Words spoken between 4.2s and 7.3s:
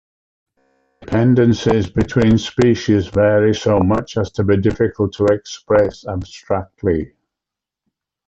to be difficult to express abstractly.